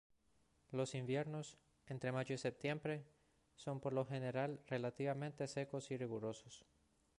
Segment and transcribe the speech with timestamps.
[0.71, 3.05] Los inviernos —entre mayo y septiembre—
[3.55, 6.65] son por lo general relativamente secos y rigurosos.